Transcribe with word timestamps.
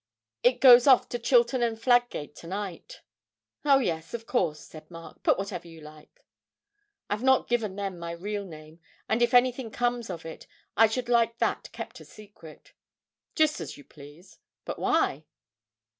It 0.41 0.59
goes 0.61 0.87
off 0.87 1.09
to 1.09 1.19
Chilton 1.19 1.61
and 1.61 1.77
Fladgate 1.79 2.33
to 2.37 2.47
night.' 2.47 3.01
'Oh 3.63 3.77
yes, 3.77 4.15
of 4.15 4.25
course,' 4.25 4.61
said 4.65 4.89
Mark, 4.89 5.21
'put 5.21 5.37
whatever 5.37 5.67
you 5.67 5.79
like.' 5.79 6.25
'I've 7.11 7.21
not 7.21 7.47
given 7.47 7.75
them 7.75 7.99
my 7.99 8.09
real 8.13 8.43
name, 8.43 8.79
and, 9.07 9.21
if 9.21 9.31
anything 9.35 9.69
comes 9.69 10.09
of 10.09 10.25
it, 10.25 10.47
I 10.75 10.87
should 10.87 11.07
like 11.07 11.37
that 11.37 11.71
kept 11.71 11.99
a 11.99 12.05
secret.' 12.05 12.73
'Just 13.35 13.61
as 13.61 13.77
you 13.77 13.83
please; 13.83 14.39
but 14.65 14.79
why?' 14.79 15.23